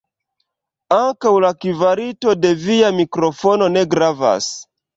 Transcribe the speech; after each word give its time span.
Ankaŭ 0.97 1.33
la 1.43 1.51
kvalito 1.67 2.35
de 2.47 2.55
via 2.65 2.91
mikrofono 3.03 3.71
ne 3.77 3.87
gravas. 3.95 4.53